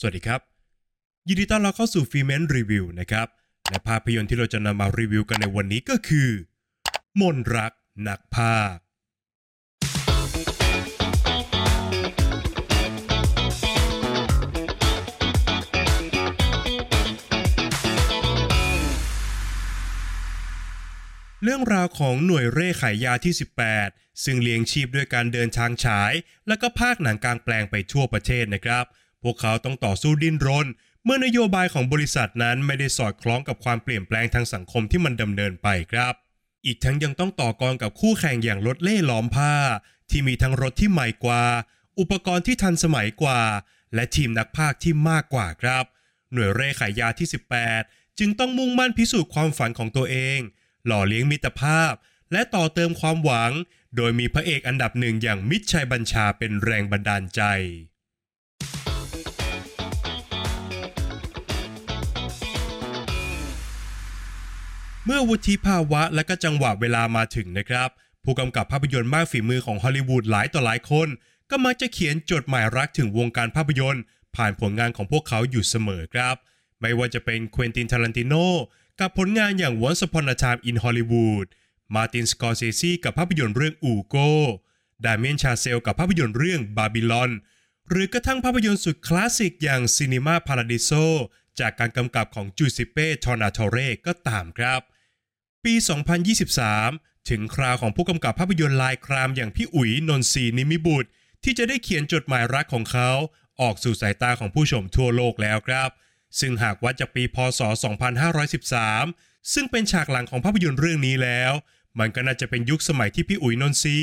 [0.00, 0.40] สวัสดีครับ
[1.28, 3.28] ยินดีต้อนรับเข้าสู่ฟีเมนรีวิวนะครับ
[3.68, 6.30] และภาพยนตร์ที่เราจะนำมารีวิวกันในวันนี้ก็คือ
[7.20, 7.72] มนรัก
[8.08, 8.76] นักภาค
[21.42, 23.34] เรื่องราวของหน่วยเร่ขายยาที่
[23.78, 26.12] 18 ซึ่งเลี้ยงชีพด้วยการเดินทางฉาย
[26.48, 28.86] และก็ภาคหนังกลางแปลงไปทั่วประเทศนะครับ
[29.22, 30.66] พวกเขาต้องต่อสู้ดิ้นรน
[31.04, 36.14] เมื่อนโยบายของบริษัทนั้นไม่ได้สอดคล้องกับความเปลี่ยนแปลงทางสังคมที่มันดำเนินไปครับ
[36.66, 39.54] อีกทั้งยังต้องต่อกรกับคู่แข่งอย่างรถเล่ล้อมผ้า
[40.10, 41.44] ที่มีทั้งรถที่ใหม่กว่า
[41.98, 43.42] อุปกรณ์ที่ทันสมัยกว่า
[43.94, 45.84] และทีมนักพากที่มากกว่าครับ
[46.32, 47.28] หน่วยเร่ขายยาที่
[47.72, 50.38] 18 จึงต้องมุ่งมั่นพิสูจน์ความฝันของตัวเอง
[50.86, 51.92] หล่อเลี้ยงมิตรภาพ
[52.32, 53.52] และต่อเติมความหวัง
[53.96, 57.42] โดยมีพระเอกอันดับหนึ่งอย่างมิตรชัยบัญชาเป็นแรงบันดาลใจ
[65.08, 67.88] เมื่อวุฒิภาวะและก็จังหวะเวลามาถึงนะครับ
[68.24, 71.08] ผู้กำกับภาพยนตร์มากฝีมือของฮอลลีวูดหลายต่อหลายคน
[71.50, 74.02] ก็มักจะเขียนจดหมายรักถึงวงการภาพยนตร์
[74.36, 76.36] ผ่านผลงานของพวกเขาอยู่เสมอครับ
[76.80, 78.34] ไม่ว่าจะเป็นควินตินทารันติโน
[79.00, 81.46] กับผลงานอย่าง Once Upon a Time in Hollywood
[81.94, 87.30] Martin Scorsese กับภาพยนตร์เรื่อง Hugo Damien Chazelle กับภาพยนตร์เรื่อง Babylon
[87.88, 91.04] หรือกระทั่งภาพยนตร์สุดคลาสสิกอย่าง Cinema Paradiso
[91.60, 94.80] จากการกำกับของ Giuseppe Tornatore ก็ตามครับ
[95.66, 95.74] ปี
[96.52, 101.08] 2023 ถึงคราวของผู้กำกับภาพยนตร์ลายครามอย่างพี่อุ๋ยนนทรีย์ นิมิบุตร
[101.44, 103.10] ที่จะได้เขียนจดหมายรักของเขา
[103.60, 105.90] ออกสู่สายตาของผู้ชมทั่วโลกแล้วครับ
[106.40, 107.60] ซึ่งหากวัดจากปีพศ
[108.76, 111.52] 2513 ซึ่งเป็นฉากหลังของภาพยนตร์เรื่องนี้แล้ว
[111.98, 113.98] มันก็น่าจะเป็นยุคสมัยที่พี่อุ๋ยนนทรี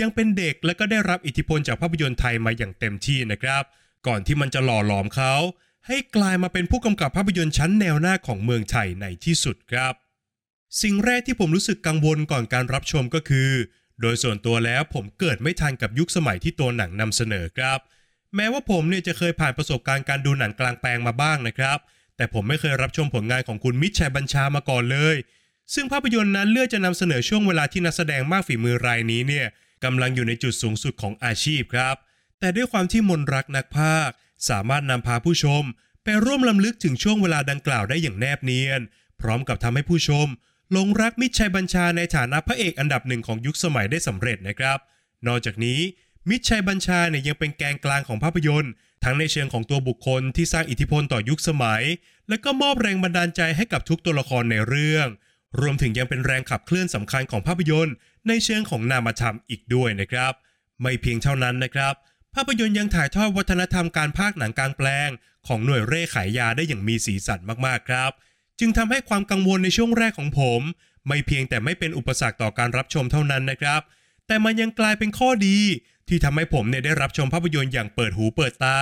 [0.00, 3.62] ยังเป็นเด็กและก็ได้รับอิทธิพลจากภาพยนตร์ไทยมาอย่างเต็มที่นะครับ
[4.06, 5.34] ก่อนที่มันจะหล่อหลอมเขา
[5.86, 9.94] ให้กลายมาเป็นผู้กำกับภาพยนตร์ชั้นแนวหน้าของเมืองไทยในที่สุดครับ
[10.82, 13.50] สิ่งแรกที่ผมรู้สึกกังวลก่อนการรับชมก็คือ
[14.00, 17.78] โดยส่วนตัวแล้วผมเกิดไม่ทันกับยุคสมัยที่ตัวหนังนำเสนอครับ
[18.36, 21.78] แม้ว่าผมเนี่ยจะเคยผ่านประสบการณ์การดูหนังกลางแปลงมาบ้างนะครับ
[22.16, 25.16] แต่ผมไม่เคยรับชมผลงานของคุณมิตรชัยบัญชามาก่อนเลย
[25.74, 29.46] ซึ่งภาพยนตร์นั้นเลือกจะนำเสนอช่วงเวลาที่นักแสดงมากฝีมือรายนี้เนี่ย
[29.84, 31.96] กำลังอยู่ในจุดสูงสุดของอาชีพครับ
[32.40, 34.10] แต่ด้วยความที่มนรักนักพาก
[34.48, 35.62] สามารถนำพาผู้ชม
[36.04, 38.80] ไปร่วมลำลึกถึงช่วงเวลาดังกล่าวได้อย่างแนบเนียน
[39.20, 40.26] พร้อมกับทำให้ผู้ชม
[40.76, 44.78] หลงรักมิตรชัยบัญชาในฐานะพระเอกอันดับหนึ่งของยุคสมัยได้สำเร็จนะครับ
[45.26, 45.80] นอกจากนี้
[46.28, 48.72] มิตรชัยบัญชาเนี่ยยังเป็นแกนกลางของภาพยนตร์
[49.04, 51.82] ทั้งในเชิงของตัวบุคคลที่สร้างอิทธิพลต่อยุคสมัย
[52.28, 55.06] และก็มอบแรงบันดาลใจให้กับทุกตัวละครในเรื่อง
[55.60, 57.94] รวมถึงยังเป็นแรงขับเคลื่อนสำคัญของภาพยนตร์
[58.28, 60.32] ในเชิงของนามธรรมอีกด้วยนะครับ
[60.82, 61.94] ไม่เพียงเท่านั้นนะครับ
[62.34, 65.10] ภาพยนตร์ยังถ่ายทอดวัฒนธรรมการพากหนังกลางแปลง
[65.46, 68.12] ของหน่วยเร่ขายยาได้อย่างมีสีสันมากๆครับ
[68.60, 70.60] จึงทำให้ความกังวลในช่วงแรกของผม
[71.08, 73.80] ไม่เพียงแต่ไม่เป็นอุปสรรคต่อการรับชมเท่านั้นนะครับ
[74.26, 75.58] แต่มันยังกลายเป็นข้อดี
[76.08, 78.78] ที่ทำให้ผมเนี่ยได้รับชมภาพยนตร์อย่างเปิดหูเปิดตา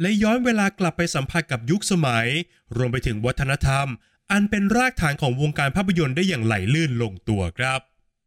[0.00, 2.28] และย้อนเวลากลับไปสัมผัสกับยุคสมัย
[2.76, 3.86] รวมไปถึงวัฒนธรรม
[4.32, 7.80] อันเป็นรากฐานของวงการภาพยนตร์ได้อย่างไหลลื่นลงตัวครับ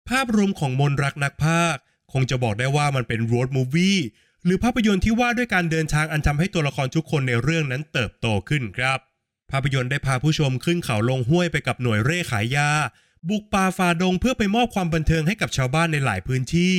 [0.09, 1.77] ภาพรวมของมนรักนักพาก
[2.13, 3.97] คงจะบอกได้ว่ามันเป็นโรดมูฟวี่
[4.45, 8.99] หรือภาพยนตร์ที่ว่าด้วยการเดินทางอันทำให้ตัวละครทุกคนในเรื่องนั้นเติบโตขึ้นครับ
[9.51, 12.69] ภาพยนตร์ได้พาผู้ชมขึ้นเขาลงห้วยไปกับหน่วยเร่ขายยา
[13.29, 16.75] บุกป่าฝ่าดงเพื่อไปมอบความบันเทิงให้กับชาวบ้านในหลายพื้นที่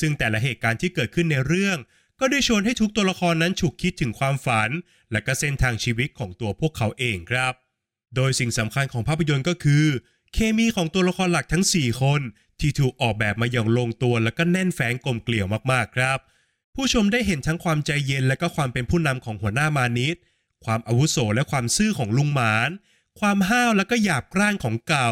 [0.00, 1.78] ซึ่งแต่ละเหตุการณ์ที่เกิดขึ้นในเรื่อง
[2.20, 4.70] ก็ได้ชวนให้ทุกตัวละครนั้นฉุกคิดถึงความฝัน
[5.12, 7.52] และก็เส้นทางชีวิตของตัวพวกเขาเองครับ
[8.16, 9.84] โดยสิ่งสำคัญของภาพยนตร์ก็คือ
[10.34, 12.20] เคมีของตัวละครหลักทั้ง 4 คน
[12.60, 16.18] ที่ถูกออกแบบมาอย่างลงตัวและก็แน่นแฝงกลมเกลี่ยวมากๆครับ
[16.74, 20.16] ผู้ชมได้เห็นทั้งความใจเย็นและก็ความเป็นผู้นำของหัวหน้ามานิด
[20.64, 22.70] ความอาวุโสและความซื่อของลุงหมาน
[23.20, 25.10] ความห้าวและก็หยาบกร้านของเก่า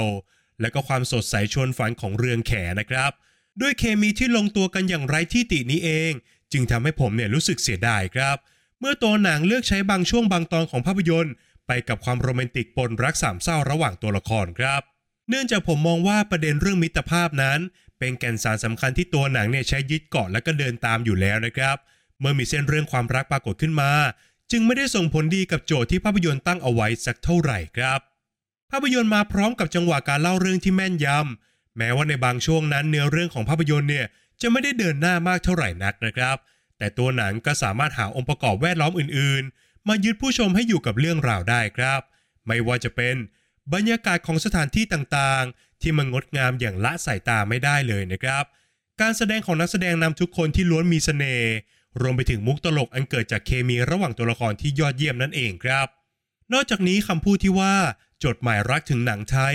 [0.60, 3.12] และก็ความสดใสชวนฝันของเรืองแขนะครับ
[3.60, 6.12] ด้วยเคมีที่ลงตัวกันอย่างไร้ที่ตินี้เอง
[6.52, 8.36] จึงทำให้ผมเนี่ยรู้สึกเสียดายครับ
[8.80, 11.34] เมื่อตัวหนังเลือกใช้บางช่วงบางตอนของภาพยนตร์
[11.66, 14.82] ไปกับความโรแมนติกปนรักสามเศร้าระหว่างตัวละครครับ
[15.28, 17.58] เนื่องจากผมมองว่าประเด็นเรื่องมิตรภาพนั้น
[17.98, 21.76] เป็นแก่นสารสำคัญที่ตัวหนังเนี่ยใช้ยึดเกาะและก็เดินตามอยู่แล้วนะครับ
[22.20, 23.90] เมื่อมีเส้นเรื่องความรักปรากฏขึ้นมา
[24.50, 28.00] จึงไม่ได้ส่งผลดีกับโจทย์ที่ภาพยนตร์ตั้งเอาไว้สักเท่าไหร่ครับ
[28.70, 34.06] ภาพยนตร์มาพร้อมกับจังหวะการเล่าเรื่องที่แม่นยำแม้ว่าในบางช่วงนั้นเนื้อเรื่องของภาพยนตร์เนี่ย
[34.40, 36.36] จะไม่ได้เดินหน้ามากเท่าไหร่นักนะครับ
[36.78, 42.00] แต่ตัวหนังก็สามารถหาองค์ประกอบแวดล้อมอื่น ๆ มายึดผู้ชมให้อยู่กับเรื่องราวได้ครับ
[42.46, 43.16] ไม่ว่าจะเป็น
[43.74, 48.44] บรรยากาศของสถานที่ต่างๆ ที่มันงดงามอย่างละสายตาไม่ได้เลยนะครับ
[49.00, 51.52] การแสดงของนักแสดงนำทุกคนที่ล้วนมีเสน่ห์
[52.00, 55.86] รวมไปถึงมุกตลกอันเกิดจากเคมีระหว่างตัวละครที่ยอดเยี่ยมนั่นเองครับ
[56.52, 57.74] นอกจากนี้คำพูดที่ว่า
[58.24, 59.54] จดหมายรักถึงหนังไทย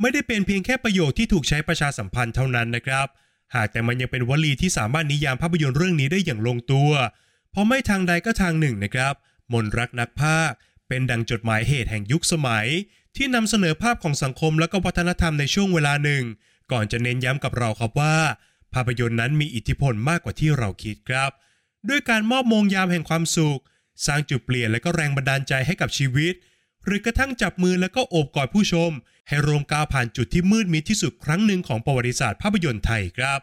[0.00, 3.06] ไม่ได้เป็นเพียงแค่ประโยคที่ถูกใช้ประชาสัมพันธ์เท่านั้นนะครับ
[3.54, 6.90] หากแต่มันยังเป็นวลีที่สามารถนิยามภาพยนตร์เรื่องนี้ได้อย่างลงตัว
[7.50, 9.14] เพราะไม่ทางใดก็ทางหนึ่งนะครับ
[9.52, 10.50] มนรักนักภาค
[10.88, 12.66] เป็นดังจดหมายเหตุแห่งยุคสมัย
[13.16, 16.22] ที่นำเสนอภาพของสังคมและก็วัฒนธรรมในช่วงเวลาหนึ่ง
[16.72, 18.16] ก่อนจะเน้นย้ำกับเราครับว่า
[18.74, 21.30] ภาพยนตร์นั้นมีอิทธิพลมากกว่าที่เราคิดครับ
[21.88, 23.60] ด้วยการมอบมงยามแห่งความสุข
[24.06, 26.34] สร้างจุดเปลี่ยนและก็แรงบันดาลใจให้กับชีวิต
[26.84, 28.90] หรือกระทั่งจับมือแล้วก็โอบกอดผู้ชม
[29.28, 33.40] ให้รวมก้าวผ่านจุดที่มืดมิดที่สุดครั้งหนึ่งของประวัติศาสตร์ภาพยนตร์ไทยครับ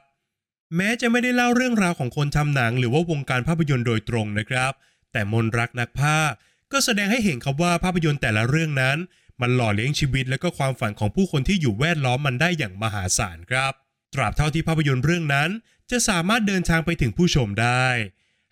[0.75, 4.71] แม้จะไม่ได้เล่าเรื่องราวของคนทำหนัง หรือว่าวงการภาพยนตร์โดยตรงนะครับ
[5.11, 6.31] แต่มนรักนักภาค
[6.71, 8.97] ก็แสดงให้เห็นครับว่าภาพยนตร์แต่ละเรื่องนั้น
[9.41, 13.73] มันหล่อเลี้ยงชีวิตและก็ความฝันของผู้คนที่อยู่แวดล้อมมันได้อย่างมหาศาลครับ
[14.13, 15.49] ตราบเท่าที่ภาพยนตร์เรื่องนั้น
[15.91, 17.87] จะสามารถเดินทางไปถึงผู้ชมได้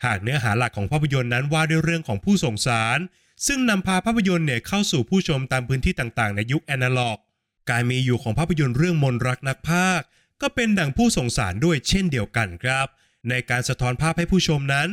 [0.06, 3.00] หากเนื้อหาหลักของภาพยนตร์นั้นว่าด้วยเรื่องของผู้ส่งสาร
[3.48, 7.18] ซึ่งนำพาภาพยนตร์เนี่ยเข้าสู่ผู้ชมตามพื้นที่ต่างๆ ในยุคแอนาล็อก
[7.70, 10.02] การมีอยู่ของภาพยนตร์เรื่องมนรักนักภาค
[10.42, 12.88] ก็เป็นดั่งผู้ส่งสารด้วยเช่นเดียวกันครับ
[13.30, 14.88] ในการสะท้อนภาพให้ผู้ชมนั้น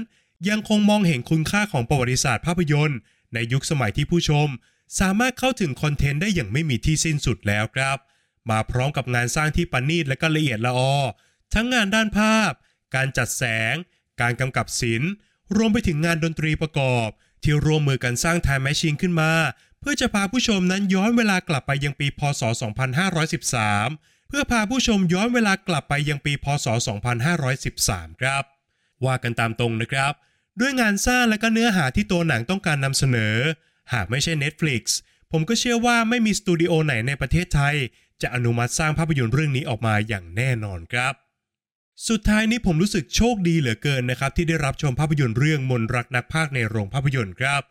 [0.48, 2.98] ยังคงมองเห็นคุณค่าของประวัติศาสตร์ภาพยนตร์
[3.34, 4.48] ในยุคสมัยที่ผู้ชม
[5.00, 7.98] สามารถเข้าถึงคอนเทนต์ได้อย่างไม่มีที่สิ้นสุดแล้วครับ
[8.50, 10.96] มาพร้อมกับงานสร้างที่ประณีตและก็ละเอียดละออ
[11.54, 12.50] ทั้งงานด้านภาพ
[12.94, 13.74] การจัดแสง
[14.20, 15.10] การกำกับศิลป์
[15.56, 17.08] รวมไปถึงงานดนตรีประกอบ
[17.42, 19.32] ที่ร่วมมือกันสร้างไทม์แมชชีนขึ้นมา
[19.80, 22.42] เพื่อจะพาผู้ชมนั้นย้อนเวลากลับไปยังปีพศ
[23.34, 26.66] 2513 เพื่อพาผู้ชมย้อนเวลากลับไปยังปีพศ
[27.44, 28.44] 2513 ครับ
[29.04, 30.12] ว่ากันตามตรงนะครับ
[30.60, 33.36] ด้วยงานสร้างและก็เนื้อหาที่ตัวหนังต้องการนำเสนอ
[33.92, 34.82] หากไม่ใช่ Netflix
[35.32, 37.74] ผมก็เชื่อว่าไม่มีสตูดิโอไหนในประเทศไทย
[38.22, 41.14] จะอนุมัติสร้างภาพยนตร์เรื่องนี้ออกมาอย่างแน่นอนครับ
[42.08, 47.62] สุดท้ายนี้ผมรู้สึกโชคดีเหลือเกินนะครับ ที่ได้รับชมภาพยนตร์เรื่องมนรักนักภาคในโรงภาพยนตร์ครับ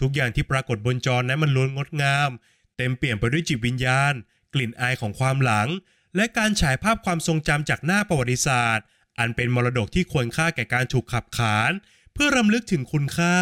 [0.00, 2.30] ทุกอย่างที่ปรากฏบนจอนั้นมันล้วนงดงาม
[2.76, 4.12] เต็มเปี่ยมไปด้วยจิตวิญญาณ
[4.54, 5.68] กลิ่นอายของความหลัง
[6.16, 8.86] และการฉายภาพความทรงจำจากหน้าประวัติศาสตร์
[9.18, 11.72] อันเป็นมรดกที่ควรค่าแก่การถูกขับขาน
[12.12, 13.36] เพื่อรำลึกถึงคุณค่า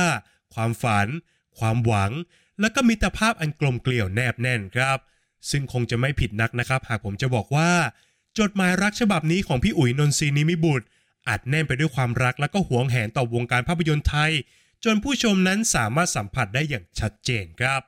[0.54, 1.08] ความฝัน
[1.58, 2.12] ความหวัง
[2.60, 4.98] และก็มิตรภาพอันกลมเกลียวแนบแน่นครับ
[5.50, 7.70] ซึ่งคงจะไม่ผิดนักนะครับ หากผมจะบอกว่า
[8.38, 10.86] จดหมายรักฉบับนี้ของพี่อุ๋ยนนทรีนิมิบุตร
[11.28, 14.32] อัดแน่นไปด้วยความรักและก็หวงแหนต่อวงการภาพยนตร์ไทย
[14.84, 17.82] จนผู้ชมนั้นสามารถสัมผัสได้อย่างชัดเจนครับ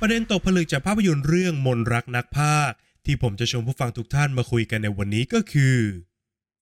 [0.00, 2.70] ประเด็นตกผลึกจากภาพยนตร์เรื่องมนรักนักภาค
[3.04, 5.78] ที่ผมจะชวนผู้ฟังทุกท่านมาคุยกันในวันนี้ก็คือ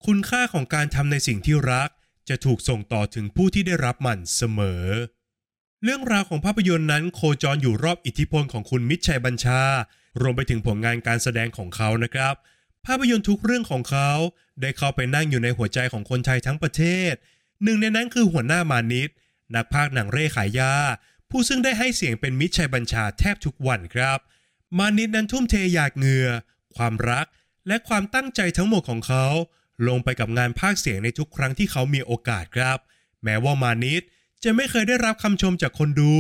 [0.06, 1.90] คุณค่าของการทำในสิ่งที่รัก
[2.30, 4.84] จะถูกส่งต่อถึงผู้ที่ได้รับมันเสมอ
[5.84, 9.62] เรื่องราวของภาพยนตร์นั้นโคจรอยู่รอบอิทธิพลของคุณมิตรชัยบัญชา
[10.22, 12.34] รวมไปถึงผลงานการแสดงของเขานะครับ
[12.86, 14.12] ภาพยนตร์ทุกเรื่องของเขา
[14.62, 17.14] ได้เข้าไปนั่งอยู่ในหัวใจของคนไทยทั้งประเทศ
[17.64, 19.10] หนึ่งในนั้นคือหัวหน้ามานิด
[19.56, 20.74] นักพากย์หนังเร่ขายยา
[21.30, 24.20] ผู้ซึ่งได้ให้เสียงเป็นมิตรชัยบัญชาแทบทุกวันครับ
[24.78, 26.30] มานิดนั้นทุ่มเทหยาดเหงื่อ
[26.76, 27.26] ความรัก
[27.68, 29.26] และความตั้งใจทั้งหมดของเขา
[29.88, 32.78] ลงไปกับงานพากย์เสียงในทุกครั้งที่เขามีโอกาสครับ
[33.24, 34.04] แม้ว่ามานิด
[34.44, 36.14] จะไม่เคยได้รับคำชมจากคนดู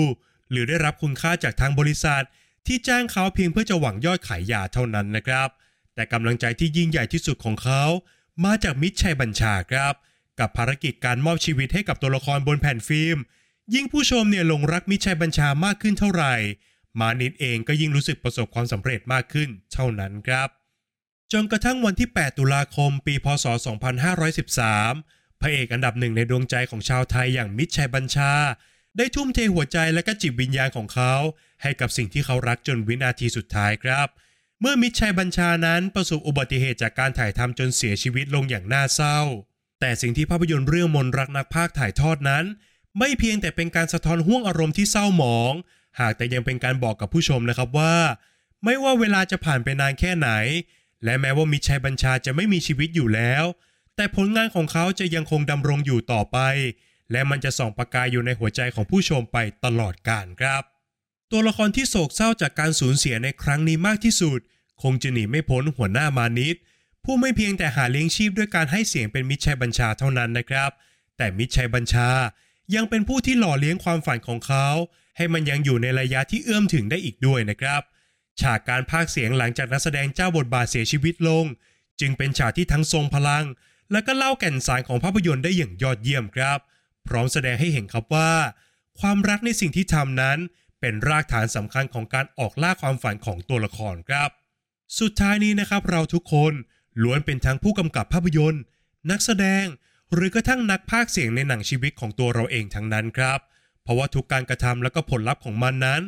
[0.52, 2.24] หรือได้รับคุณค่าจากทางบริษัท
[2.68, 5.50] ที่จ้างเขาเพียงเพื่อจะหวังยอดขายยาเท่านั้นนะครับ
[5.96, 7.84] แต่กำลังใจที่ยิ่งใหญ่ที่สุดของเขา
[8.46, 9.94] มาจากมิตรชัยบัญชาครับ
[10.39, 13.18] กับภารกิจการมอบชีวิตให้กับตัวละครบนแผ่นฟิล์ม
[13.74, 16.36] ยิ่งผู้ชมเนี่ยหลงรักมิตรชัยบัญชามากขึ้นเท่าไหร่
[17.00, 20.50] มานิดเองก็ยิ่งรู้สึกประสบความสำเร็จมากขึ้นเท่านั้นครับ
[21.32, 23.46] จนกระทั่งวันที่ 8 ตุลาคม ปี พศ
[24.38, 28.32] 2513 พระเอกอันดับหนึ่งในดวงใจของชาวไทยอย่างมิตรชัยบัญชา
[28.98, 31.13] ได้ทุ่มเทหัวใจและก็จิตวิญญาณของเขา
[31.62, 34.08] ให้กับสิ่งที่เขารักจนวินาทีสุดท้ายครับ
[34.62, 39.20] เมื่อมิตรชัยบัญชานั้นประสบอุบัติเหตุจากการถ่ายทำจนเสียชีวิตลงอย่างน่าเศร้า
[39.79, 42.46] แต่สิ่งที่ภาพยนตร์เรื่องมนรักนักพากย์ถ่ายทอดนั้น
[42.98, 45.53] ไม่เพียงแต่เป็นการสะท้อนห่วงอารมณ์ที่เศร้าหมอง
[46.00, 47.96] หากแต่ยังเป็นการบอกกับผู้ชมนะครับว่า
[48.63, 50.29] ไม่ว่าเวลาจะผ่านไปนานแค่ไหน
[51.03, 53.44] และแม้ว่ามิตรชัยบัญชาจะไม่มีชีวิตอยู่แล้ว
[53.98, 56.38] แต่ผลงานของเขาจะยังคงดำรงอยู่ต่อไป
[57.12, 60.63] และมันจะส่องประกายอยู่ในหัวใจของผู้ชมไปตลอดกาลครับ
[61.32, 64.39] ตัวละครที่โศกเศร้าจากการสูญเสียในครั้งนี้มากที่สุด
[64.84, 66.56] คงจะหนีไม่พ้นหัวหน้ามานิด
[67.04, 70.72] ผู้ไม่เพียงแต่หาเลี้ยงชีพด้วยการให้เสียงเป็นมิตรชัยบัญชาเท่านั้นนะครับ
[71.18, 72.10] แต่มิตรชัยบัญชา
[72.75, 74.68] ยังเป็นผู้ที่หล่อเลี้ยงความฝันของเขา
[75.18, 77.82] ให้มันยังอยู่ในระยะที่เอื้อมถึงได้อีกด้วยนะครับ
[78.42, 81.46] ฉากการพากเสียงหลังจากนักแสดงเจ้าบทบาทเสียชีวิตลง
[82.00, 83.46] จึงเป็นฉากที่ทั้งทรงพลัง
[83.91, 86.60] และก็เล่าแก่นสารของภาพยนตร์ได้อย่างยอดเยี่ยมครับ
[87.08, 88.32] พร้อมแสดงให้เห็นครับว่า
[89.00, 90.38] ความรักในสิ่งที่ทำนั้น
[90.79, 94.29] เป็นรากฐานสำคัญของการออกล่าความฝันของตัวละครครับ
[95.00, 96.53] สุดท้ายนี้นะครับเราทุกคน
[97.03, 98.62] ล้วนเป็นทั้งผู้กำกับภาพยนตร์
[99.12, 99.65] นักแสดง
[100.13, 103.39] หรือกระทั่งนักพากย์เสียงในหนังชีวิตของตัวเราเองทั้งนั้นครับ
[103.84, 106.01] เพราะว่าทุกการกระทำและก็ผลลัพธ์ของมันนั้น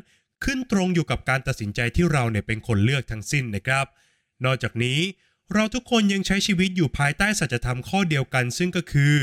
[0.43, 3.85] ขึ้นตรงอยู่กับการตัดสินใจที่เราเนี่ยเป็นคนเลือกทั้งสิ้นนะครับ
[4.45, 4.99] นอกจากนี้
[5.53, 9.15] เราทุกคนยังใช้ชีวิตอยู่ภายใต้สัจธรรมข้อเดียวกัน ซึ่งก็คือ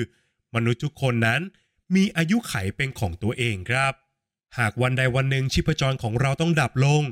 [0.54, 1.40] มนุษย์ทุกคนนั้น
[1.94, 3.92] มีอายุไขเป็นของตัวเองครับ
[4.58, 7.02] หากวันใดวันหนึ่งชีพจรของเราต้องดับลง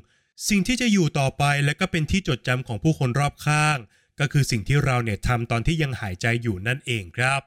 [0.49, 3.79] สิ่งที่จะอยู่ต่อไปและก็เป็นที่จดจำของผู้คนรอบข้าง
[4.21, 7.41] ก็คือสิ่งที่เราเนี่ยทำตอนที่ยังหายใจอยู่นั่นเองครับ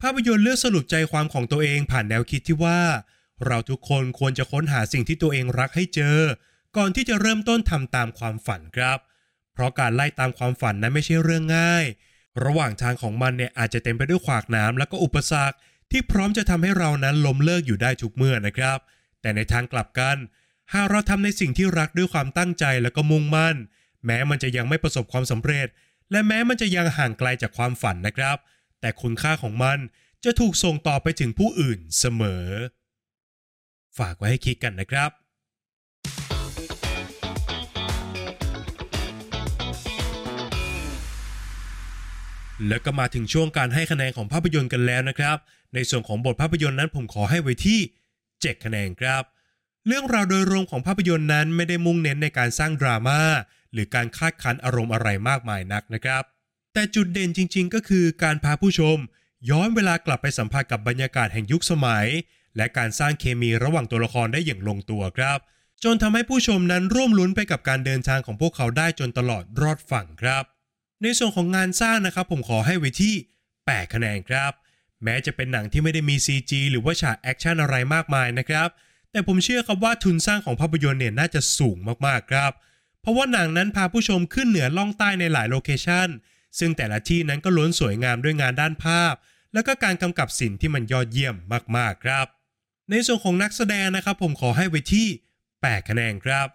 [0.00, 2.80] ภาพยนตร์เลือกสรุปใจความของตัวเองผ่านแนวคิดที่ว่า
[3.46, 6.18] เราทุกคนควรจะค้นหาสิ่งที่ตัวเองรักให้เจอ
[6.76, 8.98] ก่อนที่จะเริ่มต้นทำตามความฝันครับ
[9.60, 11.84] ราะการไล่ตามความฝันนั้นไม่ใช่เรื่องง่าย
[12.44, 15.56] ระหว่างทางของมันเนี่ยอาจจะเต็มไปด้วยขวากน้ำและก็อุปสรรค
[15.90, 18.78] ที่พร้อมจะทำให้เรานั้นล้มเลิกอยู่ได้ทุกเมื่อนะครับ
[19.20, 20.16] แต่ในทางกลับกัน
[20.72, 23.56] หากเราทำในสิ่งที่รักด้วยความตั้งใจแล้วก็มุ่งมั่น
[24.06, 25.68] แม้มันจะยังไม่ประสบความสำเร็จ
[26.10, 28.36] และแม้มันจะยังห่างไกลจากความฝันนะครับ
[28.80, 29.78] แต่คุณค่าของมัน
[30.24, 32.46] จะถูกส่งต่อไปถึงผู้อื่นเสมอ
[33.98, 35.10] ฝากไว้ให้คิดกันนะครับ
[42.68, 45.36] แล้วก็มาถึงช่วงการให้คะแนนของภาพยนตร์กันแล้วนะครับ
[45.74, 47.80] ในส่วนของบทภาพยนตร์นั้นผมขอให้ไว้ที่
[48.22, 49.22] 7 คะแนนครับ
[49.86, 53.20] เรื่องราวโดยรวมของภาพยนตร์นั้นไม่ได้มุ่งเน้นในการสร้างดราม่า
[53.72, 56.22] หรือการคาดคั้นอารมณ์อะไรมากมายนักนะครับ
[56.72, 58.96] แต่จุดเด่นจริง ๆ ก็คือการพาผู้ชม
[59.50, 62.06] ย้อนเวลากลับไปสัมผัสกับบรรยากาศแห่งยุคสมัย
[62.56, 65.38] และการสร้างเคมีระหว่างตัวละครได้อย่างลงตัวครับ
[65.84, 70.44] จนทำให้ผู้ชมนั้นร่วมลุ้นไปกับการเดินทางของพวกเขาได้จนตลอดรอดฝั่งครับ
[71.02, 73.14] ในส่วนของงานสร้างนะครับ ผมขอให้ไว้ที่
[73.54, 74.52] 8 คะแนนครับ
[75.04, 78.68] แม้จะเป็นหนังที่ไม่ได้มี CG หรือว่าฉากแอคชั่นอะไรมากมายนะครับ
[79.10, 81.76] แต่ผมเชื่อครับว่าทุนสร้างของภาพยนตร์เนี่ยน่าจะสูง
[82.06, 82.52] มากๆครับ
[83.00, 86.08] เพราะว่าหนังนั้นพาผู้ชมขึ้นเหนือล่องใต้ในหลาย location
[86.58, 89.14] ซึ่งแต่ละที่นั้นก็ล้วนสวยงามด้วยงานด้านภาพ
[89.52, 91.36] แล้วก็การกำกับศิลป์ที่มันยอดเยี่ยม
[91.76, 92.26] มากๆครับ
[92.90, 95.08] ในส่วนของนักแสดงนะครับ ผมขอให้ไว้ที่
[95.48, 96.48] 8 คะแนนครับ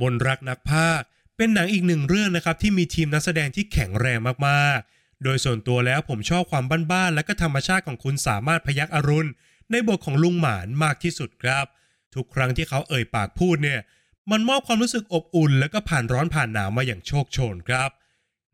[0.00, 1.02] มนรักนักภาค
[1.40, 4.18] เป็นหนังอีกหนึ่งเรื่องนะครับที่มีทีมนักแสดงที่แข็งแรง
[4.48, 9.30] มากๆ โดยส่วนตัวแล้วผมชอบความบ้านๆและก็ธรรมชาติของคุณสามารถพยักอรุณ
[9.70, 11.64] ในบทของลุงหมานมากที่สุดครับ
[12.14, 13.80] ทุกครั้งที่เขาเอ่ยปากพูดเนี่ย
[14.30, 17.90] มันมอบความรู้สึกอบอุ่น และก็ผ่านร้อนผ่านหนาวมาอย่างโชคโชนครับ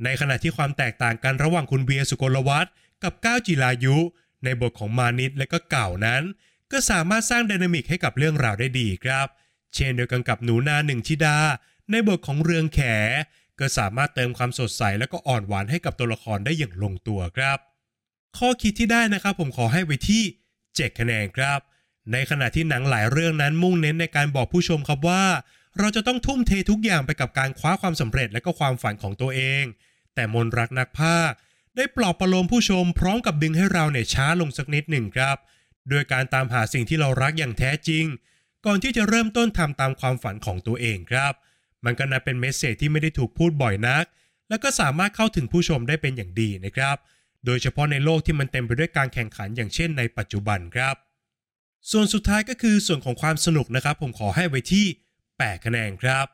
[0.05, 2.73] ในขณะที่ความแตกต่างกันระหว่างคุณเบียสุกลวัฒน์
[3.03, 3.97] กับก้าวจิรายุ
[4.45, 6.23] ในบทของมานิดและก็เก่านั้น
[6.73, 9.27] ก็สามารถสร้างไดนามิกให้กับเรื่องราวได้ดีครับ
[9.75, 11.37] เช่นเดียวกันกับหนูนาหนึ่งธิดา
[11.91, 12.81] ในบทของเรืองแข
[13.61, 17.59] ก็สามารถเติมความสดใสและก็อ่อนหวานให้กับตัวละครได้อย่างลงตัวครับ
[18.39, 20.23] ข้อคิดที่ได้นะครับผมขอให้ไว้ที่
[20.63, 21.59] 7 คะแนนครับ
[22.13, 25.25] ในขณะที่หนังหลายเรื่องนั้นมุ่งเน้นในการบอกผู้ชมครับว่า
[25.79, 29.65] เราจะต้องทุ่มเททุกอย่างไปกับการคว้าความสำเร็จและก็ความฝันของตัวเอง
[30.15, 31.33] แต่มนรักนักภาค
[31.77, 35.37] ได้ปลอบประโลมผู้ชมพร้อมกับดึงให้เราเนี่ยช้าลงสักนิดหนึ่งครับ
[35.91, 38.05] โดยการตามหาสิ่งที่เรารักอย่างแท้จริง
[38.67, 41.33] ก่อนที่จะเริ่มต้นทำตามความฝันของตัวเองครับ
[41.85, 44.05] มันก็นับเป็นเมสเซจที่ไม่ได้ถูกพูดบ่อยนัก
[44.49, 46.97] และก็สามารถเข้าถึงผู้ชมได้เป็นอย่างดีนะครับ
[47.47, 50.95] โดยเฉพาะในโลกที่มันเต็มไปด้วยการแข่งขันอย่างเช่นในปัจจุบันครับ
[51.91, 54.87] ส่วนสุดท้ายก็คือส่วนของความสนุกนะครับ ผมขอให้ไว้ที่
[55.27, 56.27] 8คะแนนครับ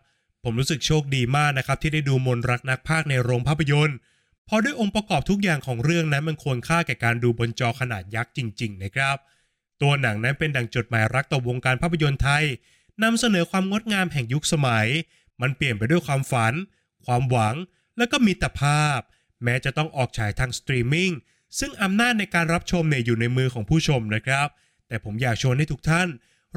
[0.45, 9.16] ผมรู้สึกโชคดีมากนะครับ ที่ได้ดูมนต์รักนักพากย์ในโรงภาพยนตร์เพราะด้วยองค์ประกอบทุกอย่างของเรื่องนั้นมันควรค่าแก่การดูบนจอขนาดยักษ์จริง ๆ นะครับ
[9.83, 12.45] ตัวหนังนั้นเป็นดังจดหมายรักต่อวงการภาพยนตร์ไทย
[13.02, 14.88] นำเสนอความงดงามแห่งยุคสมัย
[15.40, 16.54] มันเปลี่ยนไปด้วยความฝัน
[17.06, 17.54] ความหวัง
[17.97, 19.00] และก็มิตรภาพ
[19.44, 21.12] แม้จะต้องออกฉายทางสตรีมมิ่ง
[21.59, 24.49] ซึ่งอำนาจในการรับชมเนี่ยอยู่ในมือของผู้ชมนะครับ
[24.88, 26.09] แต่ผมอยากชวนให้ทุกท่าน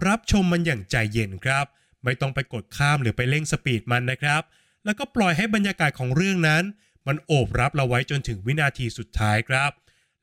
[0.07, 1.65] รับชมมันอย่างใจเย็นครับ
[2.03, 4.41] ไม่ต้องไปกดข้ามหรือไปเร่งสปีดมันนะครับ
[4.85, 6.63] แล้วก็ปล่อยให้บรรยากาศของเรื่องนั้น
[7.07, 9.71] มันโอบรับเราไว้จนถึงวินาทีสุดท้ายครับ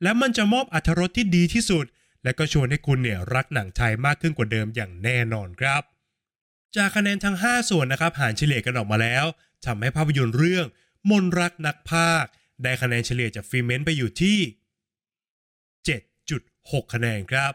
[0.03, 1.85] และมันจะมอบอรรถรสที่ดีที่สุด
[2.23, 5.81] และก็ชวนให้คุณเนี่ยรักหนังไทยมากขึ้นกว่าเดิมอย่างแน่นอนครับ
[6.77, 9.25] จากคะแนนทั้ง 5 ส่วนนะครับหารเฉลี่ยกันออกมาแล้ว
[9.65, 10.65] ทำให้ภาพยนตร์เรื่อง
[11.09, 12.25] มนรักนักภาค
[12.63, 14.39] ได้คะแนนเฉลี่ยจากฟิเมนไปอยู่ที่
[16.05, 17.53] 7.6 คะแนนครับ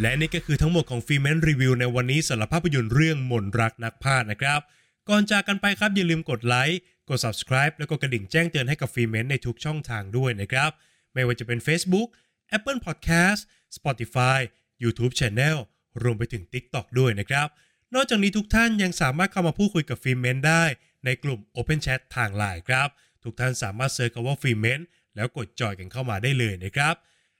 [0.00, 4.60] และนี่ก็คือทั้งหมดของฟิเมนรีวิวในวันนี้สำหรับภาพยนตร์เรื่องมนรักนักพากนะครับ
[5.08, 10.72] ก่อนจากกันไปครับอย่าลืมกดไลค์ กด subscribe แล้วก็กระดิ่งแจ้งเตือนให้กับฟิเมนในทุกช่องทางด้วยนะครับ
[11.14, 12.08] ไม่ว่าจะเป็น Facebook
[12.56, 13.40] Apple Podcast
[13.76, 14.38] Spotify
[14.82, 15.56] YouTube Channel
[16.02, 17.48] รวมไปถึง TikTok ด้วยนะครับ
[17.94, 20.64] นอกจากนี้ทุกท่านยังสามารถเข้ามาพูดคุยกับ Filmment ได้
[21.04, 22.88] ในกลุ่ม Open Chat ทางไลน์ครับ
[23.24, 24.80] ทุกท่านสามารถ search คำว่า Filmment
[25.16, 26.94] แล้วกด join กันเข้ามาได้เลยนะครับ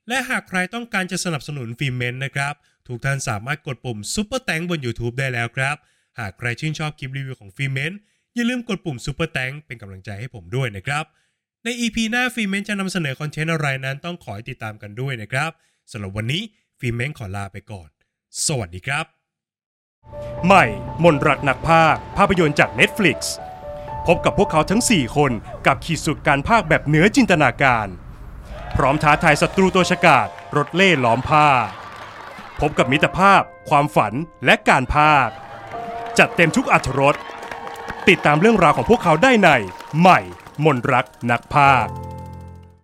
[0.08, 2.54] และหากใครต้องการจะสนับสนุน Filmment นะครับ
[2.88, 5.76] ทุกท่านสามารถกดปุ่ม Super Thanks บน YouTube ได้แล้วครับ
[6.18, 7.92] หากใครชื่นชอบคลิปรีวิวของ Filmment
[8.34, 11.04] อย่าลืมกดปุ่ม Super Thanks เป็นกำลังใจให้ผมด้วยนะครับ
[11.64, 15.50] ใน EP หน้า Filmment จะนำเสนอ content อะไรนั้นต้องขอให้ติดตามกันด้วยนะครับ
[15.90, 16.42] สำหรับวันนี้
[16.78, 17.88] ฟิเมนขอลาไปก่อน
[18.46, 19.06] สวัสดีครับ
[20.44, 20.64] ใหม่
[21.04, 23.18] มนรักนักภาค ภาพยนตร์จาก Netflix
[24.06, 25.32] พบกับพวกเขาทั้ง 4 คน
[25.66, 27.86] กับขีดสุดการภาคแบบเหนือจินตนาการ
[28.76, 31.48] พร้อมท้าทายศัตรูตัวฉกาจรถเล่ล้อมผ้า
[32.60, 34.12] พบกับมิตรภาพ ความฝัน
[34.44, 35.28] และการภาค
[36.18, 37.16] จัดเต็มทุกอัธรส
[38.08, 39.48] ติดตามเรื่องราวของพวกเขาได้ใน
[40.00, 40.20] ใหม่
[40.64, 41.86] มนรักนักภาค